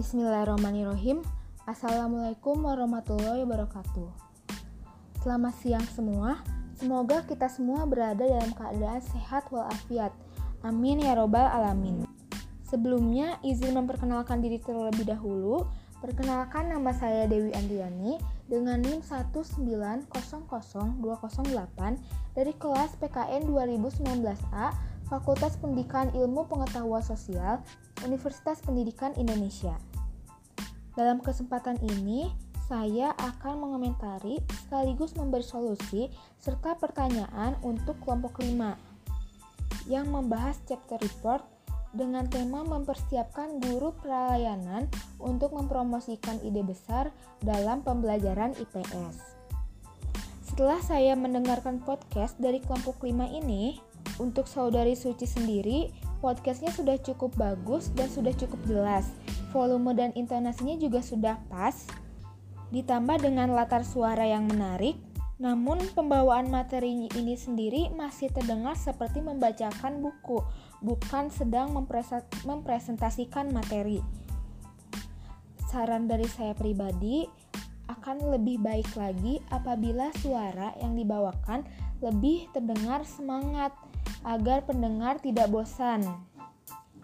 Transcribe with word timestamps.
Bismillahirrahmanirrahim. 0.00 1.20
Assalamualaikum 1.68 2.56
warahmatullahi 2.64 3.44
wabarakatuh. 3.44 4.08
Selamat 5.20 5.52
siang 5.60 5.84
semua. 5.92 6.40
Semoga 6.72 7.20
kita 7.28 7.52
semua 7.52 7.84
berada 7.84 8.24
dalam 8.24 8.48
keadaan 8.56 9.04
sehat 9.04 9.52
walafiat. 9.52 10.08
Amin 10.64 11.04
ya 11.04 11.12
robbal 11.12 11.44
alamin. 11.44 12.08
Sebelumnya, 12.64 13.36
izin 13.44 13.76
memperkenalkan 13.76 14.40
diri 14.40 14.56
terlebih 14.64 15.04
dahulu. 15.04 15.68
Perkenalkan 16.00 16.72
nama 16.72 16.96
saya 16.96 17.28
Dewi 17.28 17.52
Andriani 17.52 18.16
dengan 18.48 18.80
NIM 18.80 19.04
1900208 19.04 20.16
dari 22.40 22.56
kelas 22.56 22.96
PKN 22.96 23.52
2019A 23.52 24.66
Fakultas 25.12 25.60
Pendidikan 25.60 26.08
Ilmu 26.16 26.48
Pengetahuan 26.48 27.04
Sosial 27.04 27.60
Universitas 28.00 28.64
Pendidikan 28.64 29.12
Indonesia. 29.20 29.89
Dalam 31.00 31.16
kesempatan 31.24 31.80
ini, 31.80 32.28
saya 32.68 33.16
akan 33.16 33.56
mengomentari 33.56 34.36
sekaligus 34.52 35.16
memberi 35.16 35.40
solusi 35.40 36.12
serta 36.36 36.76
pertanyaan 36.76 37.56
untuk 37.64 37.96
kelompok 38.04 38.44
5 38.44 38.76
yang 39.88 40.12
membahas 40.12 40.60
chapter 40.68 41.00
report 41.00 41.40
dengan 41.96 42.28
tema 42.28 42.60
mempersiapkan 42.68 43.64
guru 43.64 43.96
pelayanan 44.04 44.92
untuk 45.16 45.56
mempromosikan 45.56 46.36
ide 46.44 46.60
besar 46.60 47.08
dalam 47.40 47.80
pembelajaran 47.80 48.52
IPS. 48.60 49.40
Setelah 50.52 50.84
saya 50.84 51.16
mendengarkan 51.16 51.80
podcast 51.80 52.36
dari 52.36 52.60
kelompok 52.60 53.00
5 53.00 53.40
ini, 53.40 53.80
untuk 54.20 54.44
saudari 54.44 54.92
Suci 54.92 55.24
sendiri, 55.24 55.88
podcastnya 56.20 56.68
sudah 56.76 57.00
cukup 57.00 57.32
bagus 57.40 57.88
dan 57.96 58.12
sudah 58.12 58.36
cukup 58.36 58.60
jelas. 58.68 59.08
Volume 59.50 59.92
dan 59.98 60.10
intonasinya 60.14 60.78
juga 60.78 61.02
sudah 61.02 61.36
pas, 61.50 61.74
ditambah 62.70 63.18
dengan 63.18 63.50
latar 63.50 63.82
suara 63.82 64.22
yang 64.22 64.46
menarik, 64.46 64.94
namun 65.40 65.80
pembawaan 65.96 66.52
materi 66.52 67.08
ini 67.10 67.34
sendiri 67.34 67.88
masih 67.96 68.28
terdengar 68.30 68.76
seperti 68.76 69.24
membacakan 69.24 70.04
buku, 70.04 70.44
bukan 70.84 71.32
sedang 71.32 71.72
mempresentasikan 72.44 73.50
materi. 73.50 73.98
Saran 75.70 76.06
dari 76.06 76.28
saya 76.28 76.52
pribadi 76.52 77.24
akan 77.90 78.36
lebih 78.38 78.62
baik 78.62 78.90
lagi 78.94 79.42
apabila 79.50 80.14
suara 80.22 80.76
yang 80.78 80.94
dibawakan 80.94 81.66
lebih 82.04 82.46
terdengar 82.54 83.02
semangat 83.02 83.74
agar 84.22 84.62
pendengar 84.68 85.18
tidak 85.18 85.48
bosan. 85.48 86.04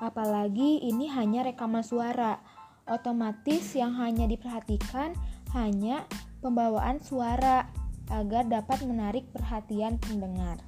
Apalagi 0.00 0.80
ini 0.86 1.10
hanya 1.12 1.44
rekaman 1.44 1.84
suara, 1.84 2.40
otomatis 2.88 3.74
yang 3.76 3.94
hanya 3.98 4.24
diperhatikan 4.24 5.12
hanya 5.52 6.08
pembawaan 6.40 6.98
suara 7.04 7.68
agar 8.10 8.48
dapat 8.48 8.84
menarik 8.84 9.28
perhatian 9.30 10.00
pendengar. 10.00 10.58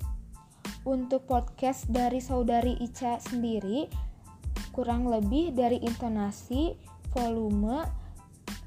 Untuk 0.84 1.24
podcast 1.24 1.88
dari 1.88 2.20
saudari 2.20 2.76
Ica 2.76 3.16
sendiri, 3.16 3.88
kurang 4.76 5.08
lebih 5.08 5.56
dari 5.56 5.80
intonasi, 5.80 6.76
volume, 7.16 7.88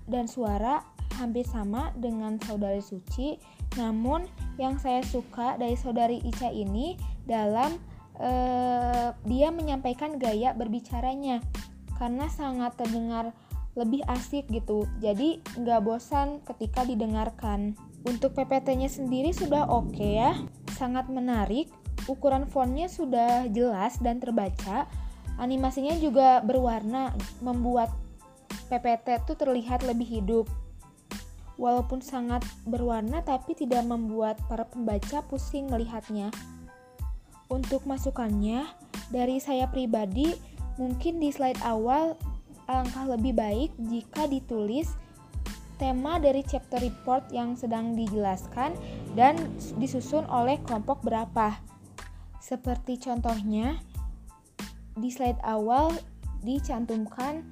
dan 0.10 0.26
suara 0.26 0.82
hampir 1.18 1.46
sama 1.46 1.94
dengan 1.98 2.42
saudari 2.42 2.82
Suci. 2.82 3.38
Namun 3.78 4.26
yang 4.58 4.82
saya 4.82 5.06
suka 5.06 5.58
dari 5.62 5.78
saudari 5.78 6.22
Ica 6.26 6.50
ini 6.50 6.98
dalam 7.28 7.78
uh, 8.22 9.14
dia 9.26 9.50
menyampaikan 9.54 10.18
gaya 10.18 10.54
berbicaranya 10.54 11.42
karena 11.98 12.30
sangat 12.30 12.78
terdengar 12.78 13.34
lebih 13.78 14.02
asik 14.10 14.50
gitu. 14.50 14.90
Jadi 14.98 15.42
nggak 15.58 15.82
bosan 15.86 16.42
ketika 16.44 16.82
didengarkan. 16.82 17.78
Untuk 18.06 18.34
PPT-nya 18.34 18.90
sendiri 18.90 19.36
sudah 19.36 19.70
oke 19.70 19.94
okay 19.94 20.18
ya, 20.18 20.32
sangat 20.74 21.10
menarik. 21.14 21.70
Ukuran 22.08 22.48
fontnya 22.48 22.88
sudah 22.88 23.46
jelas 23.52 24.00
dan 24.02 24.18
terbaca. 24.18 24.88
Animasinya 25.38 25.94
juga 26.02 26.42
berwarna, 26.42 27.14
membuat 27.46 27.94
PPT 28.72 29.22
itu 29.22 29.34
terlihat 29.38 29.86
lebih 29.86 30.08
hidup. 30.08 30.46
Walaupun 31.58 32.02
sangat 32.02 32.46
berwarna 32.66 33.22
tapi 33.22 33.54
tidak 33.58 33.86
membuat 33.86 34.38
para 34.50 34.66
pembaca 34.66 35.22
pusing 35.26 35.70
melihatnya. 35.70 36.34
Untuk 37.48 37.88
masukannya, 37.88 38.68
dari 39.08 39.40
saya 39.40 39.72
pribadi, 39.72 40.36
mungkin 40.76 41.24
di 41.24 41.32
slide 41.32 41.64
awal 41.64 42.20
alangkah 42.68 43.08
lebih 43.08 43.34
baik 43.40 43.72
jika 43.88 44.28
ditulis 44.28 44.92
tema 45.80 46.20
dari 46.20 46.44
chapter 46.44 46.84
report 46.84 47.32
yang 47.32 47.56
sedang 47.56 47.96
dijelaskan 47.96 48.76
dan 49.16 49.40
disusun 49.80 50.28
oleh 50.28 50.60
kelompok 50.68 51.00
berapa. 51.06 51.56
Seperti 52.44 53.00
contohnya, 53.00 53.80
di 54.98 55.08
slide 55.08 55.40
awal 55.46 55.96
dicantumkan 56.44 57.46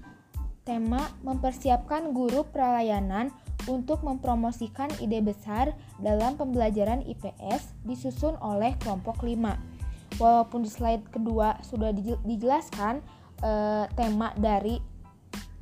tema 0.66 1.14
mempersiapkan 1.22 2.12
guru 2.12 2.44
perlayanan 2.50 3.30
untuk 3.70 4.02
mempromosikan 4.02 4.90
ide 5.00 5.22
besar 5.22 5.74
dalam 6.02 6.38
pembelajaran 6.38 7.06
IPS 7.06 7.86
disusun 7.86 8.36
oleh 8.42 8.74
kelompok 8.82 9.22
5. 9.22 9.75
Walaupun 10.16 10.64
di 10.64 10.72
slide 10.72 11.12
kedua 11.12 11.60
sudah 11.60 11.92
dijelaskan 12.24 13.04
eh, 13.44 13.86
tema 13.96 14.32
dari 14.40 14.80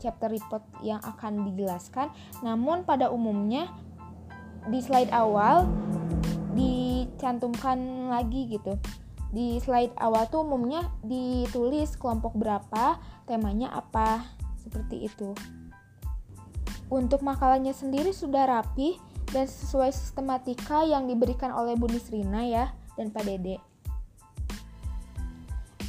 chapter 0.03 0.28
report 0.28 0.68
yang 0.84 1.00
akan 1.00 1.47
dijelaskan. 1.47 2.12
Namun 2.44 2.84
pada 2.84 3.08
umumnya 3.08 3.72
di 4.68 4.84
slide 4.84 5.12
awal 5.16 5.68
dicantumkan 6.52 8.12
lagi 8.12 8.52
gitu. 8.52 8.75
Di 9.34 9.58
slide 9.64 9.97
awal 9.97 10.30
tuh 10.30 10.46
umumnya 10.46 10.94
ditulis 11.02 11.97
kelompok 11.97 12.38
berapa, 12.38 13.02
temanya 13.25 13.74
apa, 13.74 14.30
seperti 14.62 15.09
itu. 15.09 15.34
Untuk 16.94 17.25
makalahnya 17.25 17.74
sendiri 17.74 18.14
sudah 18.14 18.46
rapi 18.46 19.02
dan 19.34 19.50
sesuai 19.50 19.90
sistematika 19.90 20.85
yang 20.85 21.09
diberikan 21.09 21.50
oleh 21.50 21.74
Bu 21.74 21.90
Nisrina 21.90 22.46
ya 22.46 22.70
dan 22.94 23.09
Pak 23.09 23.25
Dede. 23.25 23.72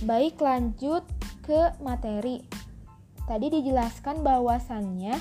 Baik 0.03 0.43
lanjut 0.43 1.07
ke 1.47 1.79
materi. 1.79 2.43
Tadi 3.31 3.47
dijelaskan 3.47 4.27
bahwasannya 4.27 5.15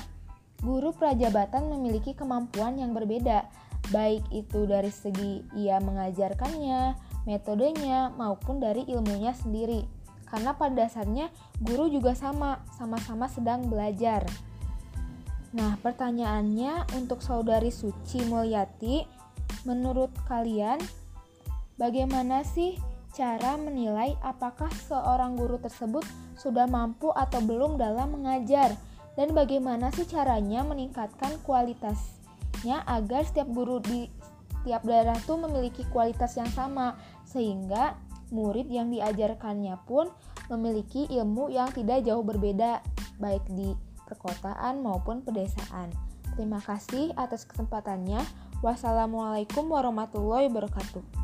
guru 0.64 0.90
prajabatan 0.90 1.70
memiliki 1.70 2.16
kemampuan 2.16 2.80
yang 2.80 2.90
berbeda, 2.90 3.46
baik 3.92 4.24
itu 4.34 4.64
dari 4.64 4.90
segi 4.90 5.44
ia 5.54 5.78
mengajarkannya, 5.78 6.96
metodenya, 7.28 8.10
maupun 8.16 8.58
dari 8.58 8.82
ilmunya 8.90 9.36
sendiri. 9.36 9.84
Karena 10.26 10.56
pada 10.56 10.88
dasarnya 10.88 11.30
guru 11.62 11.86
juga 11.92 12.16
sama, 12.16 12.64
sama-sama 12.74 13.30
sedang 13.30 13.70
belajar. 13.70 14.26
Nah, 15.54 15.78
pertanyaannya 15.78 16.98
untuk 16.98 17.22
saudari 17.22 17.70
Suci 17.70 18.26
Mulyati, 18.26 19.06
menurut 19.62 20.10
kalian 20.26 20.82
bagaimana 21.78 22.42
sih 22.42 22.74
cara 23.14 23.54
menilai 23.54 24.18
apakah 24.20 24.68
seorang 24.90 25.38
guru 25.38 25.56
tersebut 25.62 26.02
sudah 26.34 26.66
mampu 26.66 27.14
atau 27.14 27.38
belum 27.38 27.78
dalam 27.78 28.18
mengajar 28.18 28.74
dan 29.14 29.30
bagaimana 29.30 29.94
sih 29.94 30.02
caranya 30.04 30.66
meningkatkan 30.66 31.38
kualitasnya 31.46 32.82
agar 32.90 33.22
setiap 33.22 33.46
guru 33.54 33.78
di 33.78 34.10
setiap 34.60 34.82
daerah 34.82 35.14
tuh 35.22 35.38
memiliki 35.38 35.86
kualitas 35.94 36.34
yang 36.34 36.50
sama 36.50 36.98
sehingga 37.22 37.94
murid 38.34 38.66
yang 38.66 38.90
diajarkannya 38.90 39.78
pun 39.86 40.10
memiliki 40.50 41.06
ilmu 41.06 41.54
yang 41.54 41.70
tidak 41.70 42.02
jauh 42.02 42.26
berbeda 42.26 42.82
baik 43.22 43.46
di 43.54 43.72
perkotaan 44.10 44.82
maupun 44.82 45.22
pedesaan. 45.22 45.88
Terima 46.34 46.58
kasih 46.58 47.14
atas 47.14 47.46
kesempatannya. 47.46 48.20
Wassalamualaikum 48.60 49.70
warahmatullahi 49.70 50.50
wabarakatuh. 50.50 51.23